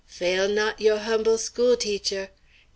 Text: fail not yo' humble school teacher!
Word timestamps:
fail 0.07 0.49
not 0.49 0.81
yo' 0.81 0.97
humble 0.97 1.37
school 1.37 1.77
teacher! 1.77 2.31